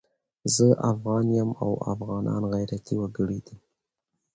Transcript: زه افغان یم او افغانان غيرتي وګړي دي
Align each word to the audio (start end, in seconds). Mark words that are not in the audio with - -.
زه 0.55 0.67
افغان 0.91 1.25
یم 1.37 1.49
او 1.63 1.71
افغانان 1.93 2.43
غيرتي 2.53 2.95
وګړي 2.97 3.39
دي 3.45 3.57